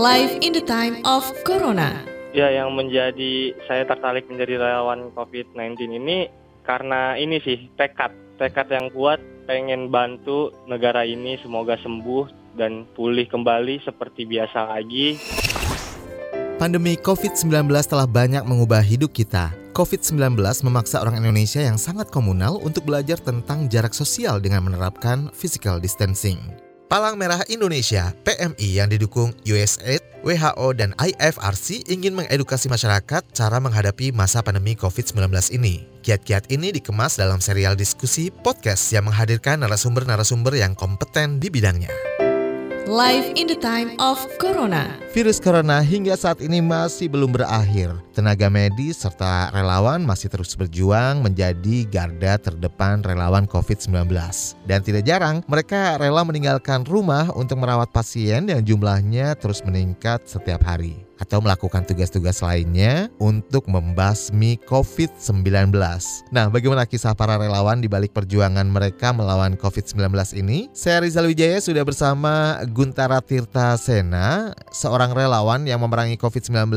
[0.00, 1.92] Live in the time of Corona.
[2.32, 6.24] Ya, yang menjadi saya tertarik menjadi relawan COVID-19 ini
[6.64, 8.08] karena ini sih tekad,
[8.40, 15.20] tekad yang kuat pengen bantu negara ini semoga sembuh dan pulih kembali seperti biasa lagi.
[16.56, 19.52] Pandemi COVID-19 telah banyak mengubah hidup kita.
[19.76, 25.76] COVID-19 memaksa orang Indonesia yang sangat komunal untuk belajar tentang jarak sosial dengan menerapkan physical
[25.76, 26.69] distancing.
[26.90, 34.10] Palang Merah Indonesia (PMI) yang didukung USAID, WHO, dan IFRC ingin mengedukasi masyarakat cara menghadapi
[34.10, 35.86] masa pandemi COVID-19 ini.
[36.02, 41.94] Kiat-kiat ini dikemas dalam serial diskusi podcast yang menghadirkan narasumber-narasumber yang kompeten di bidangnya.
[42.90, 44.90] Live in the time of Corona.
[45.14, 47.94] Virus corona hingga saat ini masih belum berakhir.
[48.10, 54.10] Tenaga medis serta relawan masih terus berjuang menjadi garda terdepan relawan COVID-19.
[54.66, 60.66] Dan tidak jarang mereka rela meninggalkan rumah untuk merawat pasien yang jumlahnya terus meningkat setiap
[60.66, 65.76] hari atau melakukan tugas-tugas lainnya untuk membasmi COVID-19.
[66.32, 70.72] Nah, bagaimana kisah para relawan di balik perjuangan mereka melawan COVID-19 ini?
[70.72, 76.72] Saya Rizal Wijaya sudah bersama Guntara Tirta Sena, seorang relawan yang memerangi COVID-19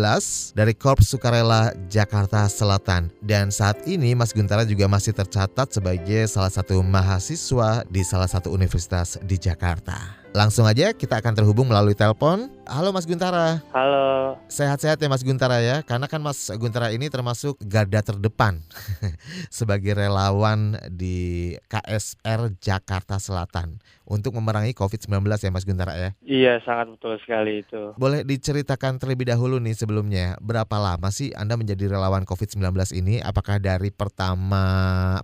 [0.54, 3.08] dari Korps Sukarela Jakarta Selatan.
[3.24, 8.52] Dan saat ini Mas Guntara juga masih tercatat sebagai salah satu mahasiswa di salah satu
[8.52, 10.20] universitas di Jakarta.
[10.36, 12.52] Langsung aja kita akan terhubung melalui telepon.
[12.68, 13.64] Halo Mas Guntara.
[13.72, 14.36] Halo.
[14.52, 15.80] Sehat-sehat ya Mas Guntara ya.
[15.88, 18.60] Karena kan Mas Guntara ini termasuk garda terdepan
[19.48, 26.10] sebagai relawan di KSR Jakarta Selatan untuk memerangi COVID-19 ya Mas Guntara ya.
[26.24, 27.96] Iya, sangat betul sekali itu.
[27.96, 32.64] Boleh diceritakan terlebih dahulu nih sebelumnya, berapa lama sih Anda menjadi relawan COVID-19
[32.96, 33.24] ini?
[33.24, 34.64] Apakah dari pertama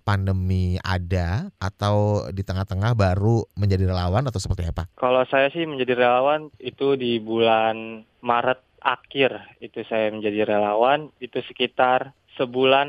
[0.03, 4.88] pandemi ada atau di tengah-tengah baru menjadi relawan atau seperti apa?
[4.95, 11.44] Kalau saya sih menjadi relawan itu di bulan Maret akhir itu saya menjadi relawan itu
[11.44, 12.88] sekitar sebulan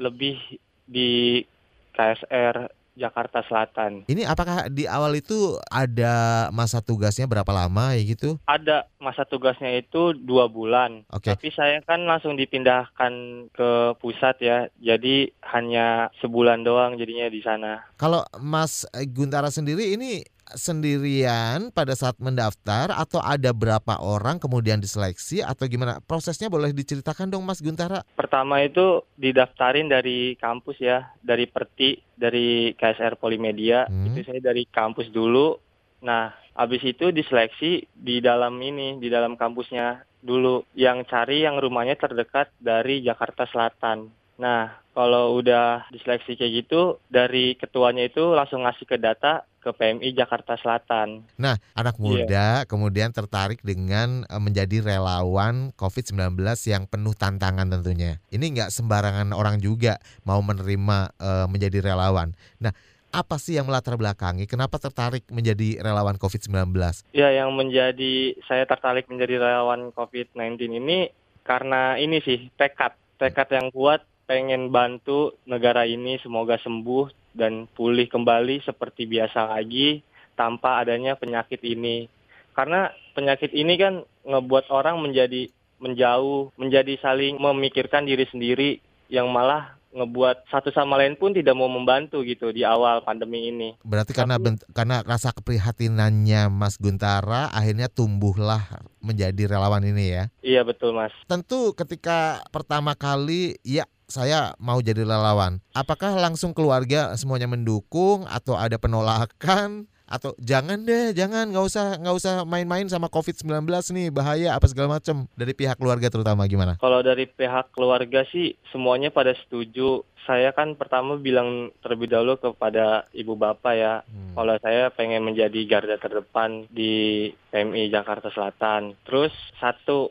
[0.00, 0.40] lebih
[0.88, 1.44] di
[1.92, 4.08] KSR Jakarta Selatan.
[4.08, 8.40] Ini apakah di awal itu ada masa tugasnya berapa lama ya gitu?
[8.48, 11.04] Ada masa tugasnya itu dua bulan.
[11.12, 11.30] Oke.
[11.30, 13.12] Tapi saya kan langsung dipindahkan
[13.52, 13.70] ke
[14.00, 17.84] pusat ya, jadi hanya sebulan doang jadinya di sana.
[18.00, 20.24] Kalau Mas Guntara sendiri ini
[20.54, 25.98] sendirian pada saat mendaftar atau ada berapa orang kemudian diseleksi atau gimana?
[26.04, 28.06] Prosesnya boleh diceritakan dong Mas Guntara?
[28.14, 33.90] Pertama itu didaftarin dari kampus ya, dari Perti, dari KSR Polimedia.
[33.90, 34.14] Hmm.
[34.14, 35.58] Itu saya dari kampus dulu.
[36.06, 40.62] Nah, habis itu diseleksi di dalam ini, di dalam kampusnya dulu.
[40.78, 44.14] Yang cari yang rumahnya terdekat dari Jakarta Selatan.
[44.38, 50.16] Nah, kalau udah diseleksi kayak gitu, dari ketuanya itu langsung ngasih ke data ke PMI
[50.16, 51.28] Jakarta Selatan.
[51.36, 52.02] Nah, anak Iya.
[52.24, 58.16] muda kemudian tertarik dengan eh, menjadi relawan COVID-19 yang penuh tantangan tentunya.
[58.32, 62.32] Ini nggak sembarangan orang juga mau menerima eh, menjadi relawan.
[62.56, 62.72] Nah,
[63.12, 64.48] apa sih yang melatar belakangi?
[64.48, 66.72] Kenapa tertarik menjadi relawan COVID-19?
[67.12, 71.12] Ya, yang menjadi saya tertarik menjadi relawan COVID-19 ini
[71.44, 78.10] karena ini sih tekad, tekad yang kuat pengen bantu negara ini semoga sembuh dan pulih
[78.10, 80.02] kembali seperti biasa lagi
[80.34, 82.10] tanpa adanya penyakit ini.
[82.52, 85.48] Karena penyakit ini kan ngebuat orang menjadi
[85.78, 91.72] menjauh, menjadi saling memikirkan diri sendiri yang malah ngebuat satu sama lain pun tidak mau
[91.72, 93.80] membantu gitu di awal pandemi ini.
[93.80, 98.60] Berarti karena bent- karena rasa keprihatinannya Mas Guntara akhirnya tumbuhlah
[99.00, 100.24] menjadi relawan ini ya.
[100.44, 101.16] Iya betul Mas.
[101.24, 105.58] Tentu ketika pertama kali ya saya mau jadi relawan.
[105.74, 112.14] Apakah langsung keluarga semuanya mendukung atau ada penolakan atau jangan deh, jangan nggak usah nggak
[112.14, 116.78] usah main-main sama COVID-19 nih bahaya apa segala macam dari pihak keluarga terutama gimana?
[116.78, 120.06] Kalau dari pihak keluarga sih semuanya pada setuju.
[120.26, 124.34] Saya kan pertama bilang terlebih dahulu kepada ibu bapak ya, Hmm.
[124.34, 128.98] kalau saya pengen menjadi garda terdepan di PMI Jakarta Selatan.
[129.06, 129.30] Terus
[129.62, 130.10] satu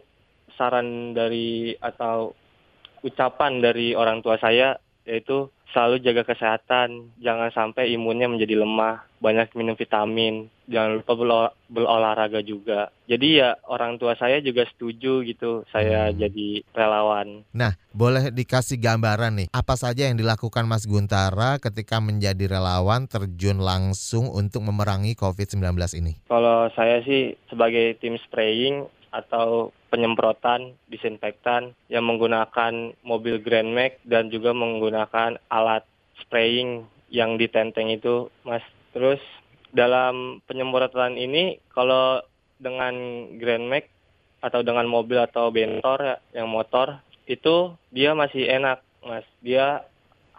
[0.55, 2.31] saran dari atau
[3.05, 9.51] ucapan dari orang tua saya yaitu selalu jaga kesehatan, jangan sampai imunnya menjadi lemah, banyak
[9.59, 12.89] minum vitamin, jangan lupa berol- berolahraga juga.
[13.05, 16.17] Jadi ya orang tua saya juga setuju gitu saya Hmm.
[16.17, 17.43] jadi relawan.
[17.51, 23.59] Nah, boleh dikasih gambaran nih, apa saja yang dilakukan Mas Guntara ketika menjadi relawan terjun
[23.59, 26.23] langsung untuk memerangi COVID-19 ini?
[26.31, 34.27] Kalau saya sih sebagai tim spraying atau penyemprotan disinfektan yang menggunakan mobil Grand Max dan
[34.27, 35.87] juga menggunakan alat
[36.19, 38.59] spraying yang ditenteng itu, Mas.
[38.91, 39.23] Terus
[39.71, 42.19] dalam penyemprotan ini kalau
[42.59, 42.91] dengan
[43.39, 43.87] Grand Max
[44.43, 49.23] atau dengan mobil atau bentor ya, yang motor itu dia masih enak, Mas.
[49.39, 49.87] Dia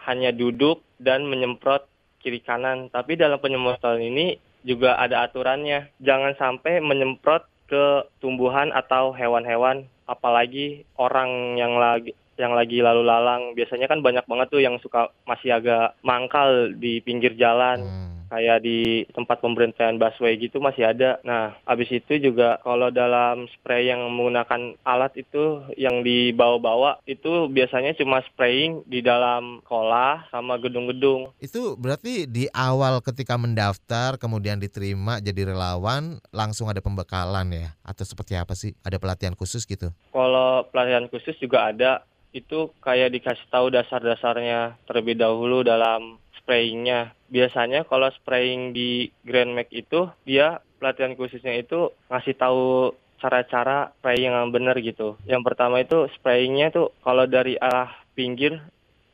[0.05, 1.88] hanya duduk dan menyemprot
[2.20, 2.93] kiri kanan.
[2.93, 4.37] Tapi dalam penyemprotan ini
[4.69, 5.88] juga ada aturannya.
[6.05, 13.53] Jangan sampai menyemprot ke tumbuhan atau hewan-hewan, apalagi orang yang lagi yang lagi lalu lalang.
[13.57, 17.83] Biasanya kan banyak banget tuh yang suka masih agak mangkal di pinggir jalan.
[17.83, 18.16] Hmm.
[18.28, 21.19] Kayak di tempat pemberhentian busway gitu masih ada.
[21.23, 27.94] Nah, habis itu juga kalau dalam spray yang menggunakan alat itu yang dibawa-bawa itu biasanya
[27.94, 31.31] cuma spraying di dalam sekolah sama gedung-gedung.
[31.38, 38.02] Itu berarti di awal ketika mendaftar kemudian diterima jadi relawan langsung ada pembekalan ya atau
[38.02, 38.75] seperti apa sih?
[38.82, 39.94] Ada pelatihan khusus gitu?
[40.11, 42.02] Kalau pelatihan khusus juga ada
[42.37, 47.11] itu kayak dikasih tahu dasar-dasarnya terlebih dahulu dalam sprayingnya.
[47.27, 54.31] Biasanya kalau spraying di Grand Mac itu dia pelatihan khususnya itu ngasih tahu cara-cara spraying
[54.31, 55.19] yang benar gitu.
[55.27, 58.63] Yang pertama itu sprayingnya tuh kalau dari arah pinggir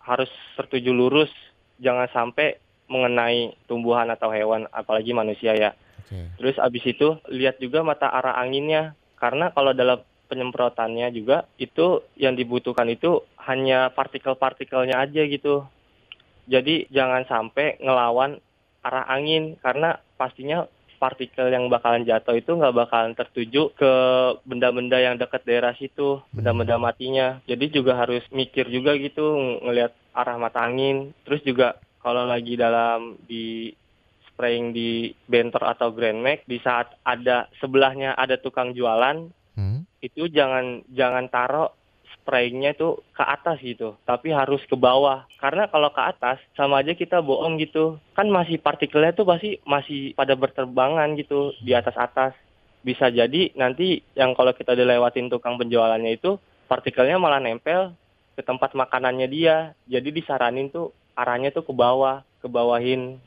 [0.04, 0.28] harus
[0.60, 1.32] tertuju lurus,
[1.80, 2.60] jangan sampai
[2.92, 5.70] mengenai tumbuhan atau hewan, apalagi manusia ya.
[6.04, 6.36] Oke.
[6.36, 12.36] Terus abis itu lihat juga mata arah anginnya, karena kalau dalam penyemprotannya juga itu yang
[12.36, 15.64] dibutuhkan itu hanya partikel-partikelnya aja gitu.
[16.52, 18.36] Jadi jangan sampai ngelawan
[18.84, 20.68] arah angin karena pastinya
[21.00, 23.92] partikel yang bakalan jatuh itu nggak bakalan tertuju ke
[24.44, 27.40] benda-benda yang dekat daerah situ, benda-benda matinya.
[27.48, 31.10] Jadi juga harus mikir juga gitu ng- ngelihat arah mata angin.
[31.24, 33.72] Terus juga kalau lagi dalam di
[34.30, 39.84] spraying di bentor atau Grand Max di saat ada sebelahnya ada tukang jualan Hmm?
[40.00, 41.68] itu jangan jangan taruh
[42.22, 45.26] sprayingnya itu ke atas gitu, tapi harus ke bawah.
[45.42, 47.98] Karena kalau ke atas sama aja kita bohong gitu.
[48.14, 52.38] Kan masih partikelnya tuh pasti masih pada berterbangan gitu di atas-atas.
[52.86, 56.38] Bisa jadi nanti yang kalau kita dilewatin tukang penjualannya itu
[56.70, 57.92] partikelnya malah nempel
[58.38, 59.74] ke tempat makanannya dia.
[59.90, 63.18] Jadi disaranin tuh arahnya tuh ke bawah, ke bawahin.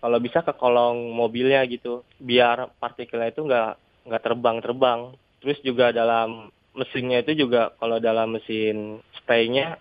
[0.00, 3.70] Kalau bisa ke kolong mobilnya gitu, biar partikelnya itu nggak
[4.10, 5.00] nggak terbang-terbang.
[5.40, 9.78] Terus juga dalam mesinnya itu juga kalau dalam mesin spraynya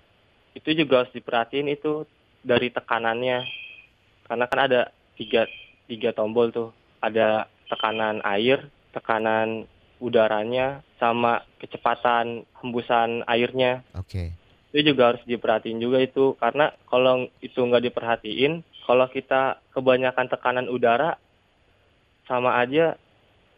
[0.58, 2.06] itu juga harus diperhatiin itu
[2.42, 3.46] dari tekanannya.
[4.26, 4.82] Karena kan ada
[5.18, 5.46] tiga,
[5.86, 6.70] tiga tombol tuh.
[7.00, 9.64] Ada tekanan air, tekanan
[10.04, 13.86] udaranya, sama kecepatan hembusan airnya.
[13.96, 14.36] Oke.
[14.70, 16.36] Itu juga harus diperhatiin juga itu.
[16.38, 21.16] Karena kalau itu nggak diperhatiin, kalau kita kebanyakan tekanan udara,
[22.28, 23.00] sama aja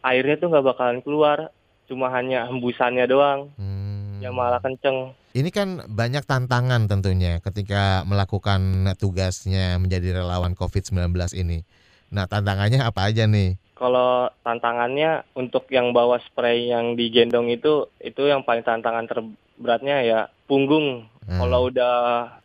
[0.06, 1.52] airnya tuh nggak bakalan keluar.
[1.90, 4.20] Cuma hanya hembusannya doang Hmm.
[4.22, 5.14] yang malah kenceng.
[5.32, 8.60] Ini kan banyak tantangan tentunya ketika melakukan
[9.00, 11.64] tugasnya menjadi relawan COVID-19 ini.
[12.12, 13.56] Nah, tantangannya apa aja nih?
[13.74, 20.20] Kalau tantangannya untuk yang bawa spray yang digendong itu, itu yang paling tantangan terberatnya ya
[20.46, 21.08] punggung.
[21.26, 21.96] Hmm, Kalau udah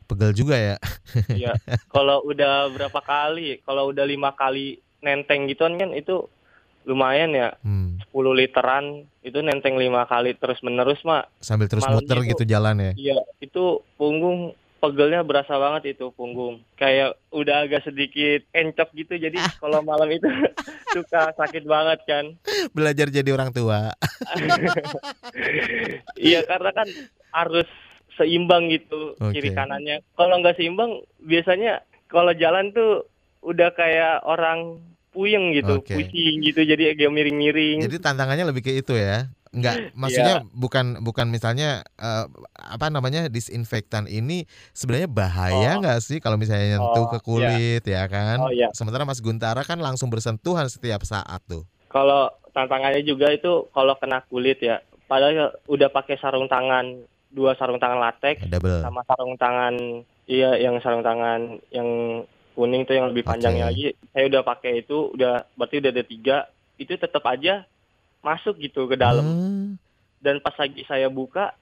[0.07, 0.77] pegel juga ya.
[1.51, 1.53] ya,
[1.91, 6.25] kalau udah berapa kali, kalau udah lima kali nenteng gitu kan itu
[6.87, 7.96] lumayan ya, Hmm, 10
[8.27, 11.29] literan itu nenteng lima kali terus menerus mak.
[11.39, 12.93] sambil terus Malamnya muter itu- gitu jalan ya.
[12.95, 13.65] Iya, itu
[13.95, 16.63] punggung pegelnya berasa banget itu punggung.
[16.75, 19.19] Kayak udah agak sedikit encok gitu.
[19.19, 20.29] Jadi kalau malam itu
[20.95, 22.25] suka sakit banget kan.
[22.71, 23.91] Belajar jadi orang tua.
[26.17, 26.89] Iya, karena kan
[27.33, 27.69] harus
[28.17, 29.37] seimbang gitu Oke.
[29.37, 30.01] kiri kanannya.
[30.17, 33.05] Kalau nggak seimbang, biasanya kalau jalan tuh
[33.43, 34.81] udah kayak orang
[35.17, 35.97] puyeng gitu, Oke.
[35.97, 36.61] pusing gitu.
[36.61, 37.81] Jadi agak miring-miring.
[37.81, 39.33] Jadi tantangannya lebih ke itu ya.
[39.51, 44.45] Enggak, maksudnya bukan bukan misalnya eh, apa namanya disinfektan ini
[44.77, 45.81] sebenarnya bahaya Oh.
[45.81, 48.37] nggak sih kalau misalnya nyentuh Oh, ke kulit ya kan?
[48.37, 48.69] Oh, iya.
[48.77, 51.65] Sementara Mas Guntara kan langsung bersentuhan setiap saat tuh.
[51.89, 54.85] Kalau tantangannya juga itu kalau kena kulit ya.
[55.09, 56.93] Padahal udah pakai sarung tangan,
[57.33, 58.85] dua sarung tangan latex Double.
[58.85, 61.89] sama sarung tangan iya yang sarung tangan yang
[62.57, 63.93] kuning tuh yang lebih panjangnya lagi.
[64.17, 66.37] Saya udah pakai itu, udah berarti udah ada tiga.
[66.81, 67.69] Itu tetap aja
[68.25, 69.37] masuk gitu ke dalam.
[69.37, 69.77] Hmm,
[70.19, 71.53] Dan pas lagi saya buka,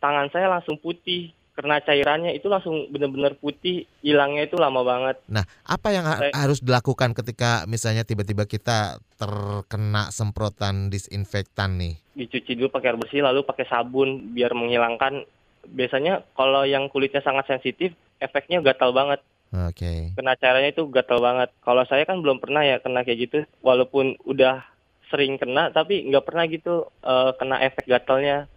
[0.00, 1.36] tangan saya langsung putih.
[1.54, 5.22] Karena cairannya itu langsung bener-bener putih, hilangnya itu lama banget.
[5.30, 11.94] Nah, apa yang ha- Saya- harus dilakukan ketika misalnya tiba-tiba kita terkena semprotan disinfektan nih?
[12.14, 15.26] dicuci dulu pakai air bersih lalu pakai sabun biar menghilangkan
[15.66, 17.90] biasanya kalau yang kulitnya sangat sensitif
[18.22, 19.18] efeknya gatal banget
[19.54, 20.10] Oke.
[20.18, 21.54] kena cairannya itu gatal banget.
[21.62, 23.38] Kalau saya kan belum pernah ya kena kayak gitu.
[23.62, 24.66] Walaupun udah
[25.12, 28.50] sering kena tapi nggak pernah gitu eh, kena efek gatalnya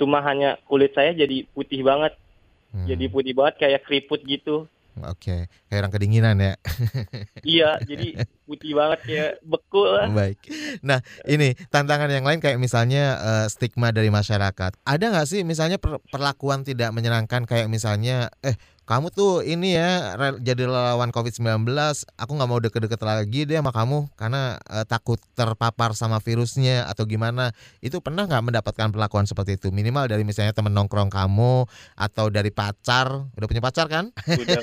[0.00, 2.16] cuma hanya kulit saya jadi putih banget.
[2.72, 4.64] Hmm, jadi putih banget kayak keriput gitu.
[5.04, 6.54] Oke, kayak orang kedinginan ya.
[7.46, 10.08] iya jadi putih banget ya beku lah.
[10.08, 10.40] Baik.
[10.80, 14.72] Nah, ini tantangan yang lain kayak misalnya uh, stigma dari masyarakat.
[14.88, 18.56] Ada nggak sih misalnya per perlakuan tidak menyenangkan kayak misalnya eh
[18.88, 21.68] kamu tuh ini ya jadi relawan COVID-19,
[22.16, 27.04] aku nggak mau deket-deket lagi deh sama kamu karena uh, takut terpapar sama virusnya atau
[27.04, 27.52] gimana.
[27.84, 29.68] Itu pernah nggak mendapatkan perlakuan seperti itu?
[29.68, 31.68] Minimal dari misalnya temen nongkrong kamu
[32.00, 33.28] atau dari pacar.
[33.36, 34.08] Udah punya pacar kan?
[34.24, 34.56] Udah.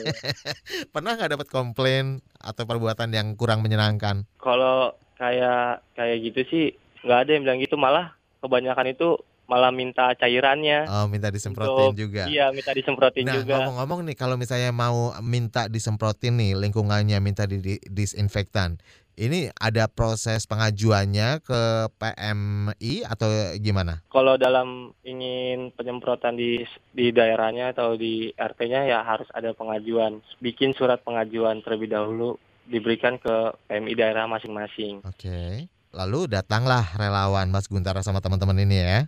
[0.97, 4.29] pernah nggak dapat komplain atau perbuatan yang kurang menyenangkan?
[4.37, 6.65] Kalau kayak kayak gitu sih
[7.01, 8.13] nggak ada yang bilang gitu malah
[8.45, 10.89] kebanyakan itu malah minta cairannya.
[10.89, 12.25] Oh, minta disemprotin untuk, juga.
[12.29, 13.53] Iya, minta disemprotin nah, juga.
[13.61, 18.77] ngomong-ngomong nih kalau misalnya mau minta disemprotin nih lingkungannya minta di, di disinfektan.
[19.15, 24.03] Ini ada proses pengajuannya ke PMI atau gimana?
[24.11, 30.19] Kalau dalam ingin penyemprotan di di daerahnya atau di RT-nya ya harus ada pengajuan.
[30.43, 32.35] Bikin surat pengajuan terlebih dahulu
[32.67, 34.99] diberikan ke PMI daerah masing-masing.
[35.07, 35.71] Oke.
[35.95, 38.99] Lalu datanglah relawan Mas Guntara sama teman-teman ini ya.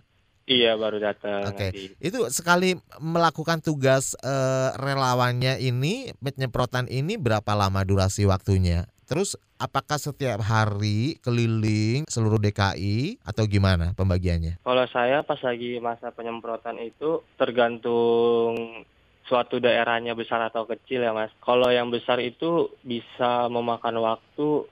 [0.48, 1.44] Iya baru datang.
[1.52, 1.92] Oke, okay.
[2.00, 8.88] itu sekali melakukan tugas uh, relawannya ini penyemprotan ini berapa lama durasi waktunya?
[9.04, 14.64] Terus apakah setiap hari keliling seluruh DKI atau gimana pembagiannya?
[14.64, 18.88] Kalau saya pas lagi masa penyemprotan itu tergantung
[19.28, 21.28] suatu daerahnya besar atau kecil ya mas.
[21.44, 24.64] Kalau yang besar itu bisa memakan waktu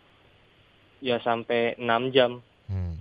[1.04, 2.40] ya sampai 6 jam.
[2.64, 2.96] Hmm.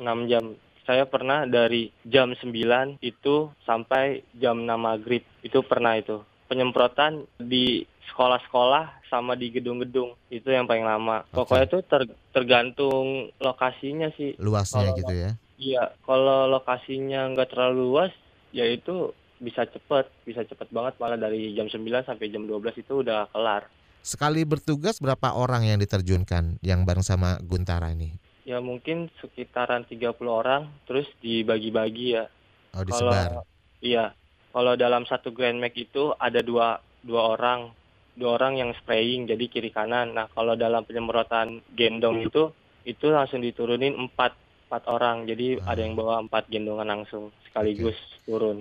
[0.00, 0.56] 6 jam
[0.86, 5.26] saya pernah dari jam 9 itu sampai jam 6 maghrib.
[5.42, 6.22] Itu pernah itu.
[6.46, 7.82] Penyemprotan di
[8.14, 10.14] sekolah-sekolah sama di gedung-gedung.
[10.30, 11.26] Itu yang paling lama.
[11.26, 11.42] Okay.
[11.42, 14.38] pokoknya itu ter, tergantung lokasinya sih.
[14.38, 15.30] Luasnya kalau, gitu ya?
[15.58, 15.84] Iya.
[16.06, 18.12] Kalau lokasinya nggak terlalu luas
[18.54, 19.10] ya itu
[19.42, 20.06] bisa cepet.
[20.22, 20.94] Bisa cepet banget.
[21.02, 23.66] Malah dari jam 9 sampai jam 12 itu udah kelar.
[24.06, 28.14] Sekali bertugas berapa orang yang diterjunkan yang bareng sama Guntara ini
[28.46, 32.30] ya mungkin sekitaran 30 orang terus dibagi-bagi ya.
[32.78, 33.42] Oh, disebar.
[33.42, 33.42] Kalau
[33.82, 34.14] iya,
[34.54, 37.74] kalau dalam satu Grand Max itu ada dua dua orang,
[38.14, 40.14] dua orang yang spraying jadi kiri kanan.
[40.14, 42.54] Nah, kalau dalam penyemprotan gendong itu
[42.86, 44.38] itu langsung diturunin empat
[44.70, 45.26] empat orang.
[45.26, 48.22] Jadi ada yang bawa empat gendongan langsung sekaligus okay.
[48.30, 48.58] turun.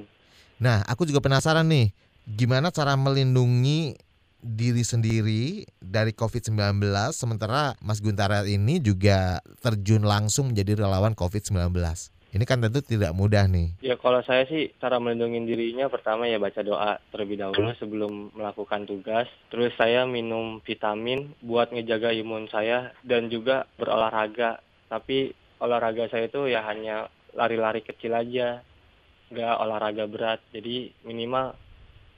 [0.57, 1.93] Nah, aku juga penasaran nih,
[2.25, 3.93] gimana cara melindungi
[4.45, 6.77] diri sendiri dari COVID-19
[7.17, 11.73] sementara Mas Guntara ini juga terjun langsung menjadi relawan COVID-19.
[12.35, 13.79] Ini kan tentu tidak mudah nih.
[13.79, 18.83] Ya kalau saya sih cara melindungi dirinya pertama ya baca doa terlebih dahulu sebelum melakukan
[18.83, 19.31] tugas.
[19.47, 24.59] Terus saya minum vitamin buat ngejaga imun saya dan juga berolahraga.
[24.91, 25.31] Tapi
[25.63, 28.59] olahraga saya itu ya hanya lari-lari kecil aja.
[29.31, 30.43] Nggak olahraga berat.
[30.51, 31.55] Jadi minimal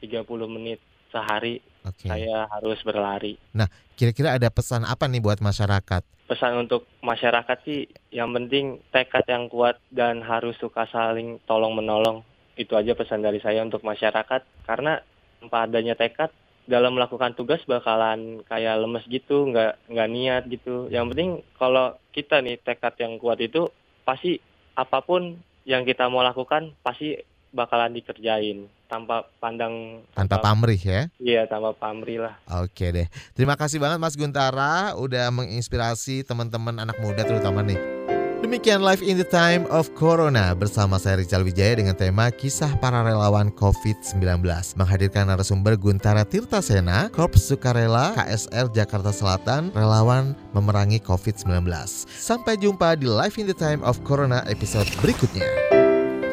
[0.01, 0.81] 30 menit
[1.13, 2.09] sehari okay.
[2.09, 3.39] saya harus berlari.
[3.55, 6.03] Nah, kira-kira ada pesan apa nih buat masyarakat?
[6.27, 12.23] Pesan untuk masyarakat sih yang penting tekad yang kuat dan harus suka saling tolong menolong.
[12.59, 14.99] Itu aja pesan dari saya untuk masyarakat karena
[15.39, 16.33] tanpa adanya tekad
[16.67, 20.91] dalam melakukan tugas bakalan kayak lemes gitu, nggak nggak niat gitu.
[20.91, 23.71] Yang penting kalau kita nih tekad yang kuat itu
[24.03, 24.43] pasti
[24.75, 27.15] apa pun yang kita mau lakukan pasti
[27.51, 31.01] bakalan dikerjain tanpa pandang tanpa, tanpa pamrih ya?
[31.19, 32.35] Iya tanpa pamrih lah.
[32.63, 33.07] Oke deh.
[33.35, 37.97] Terima kasih banget Mas Guntara udah menginspirasi teman-teman anak muda terutama nih.
[38.37, 43.01] Demikian Live in the Time of Corona bersama saya Rizal Wijaya dengan tema kisah para
[43.01, 44.45] relawan COVID-19
[44.77, 51.65] menghadirkan narasumber Guntara Tirtasena, Korps Sukarela KSR Jakarta Selatan, relawan memerangi COVID-19.
[52.07, 55.76] Sampai jumpa di Live in the Time of Corona episode berikutnya.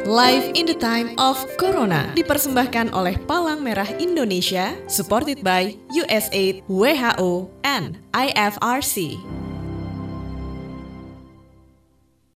[0.05, 7.49] Live in the Time of Corona dipersembahkan oleh Palang Merah Indonesia, supported by USAID, WHO,
[7.65, 9.17] and IFRC.